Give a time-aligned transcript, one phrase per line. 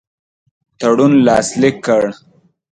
[0.79, 2.03] تړون لاسلیک کړ.